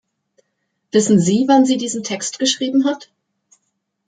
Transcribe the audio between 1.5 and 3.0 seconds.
sie diesen Text geschrieben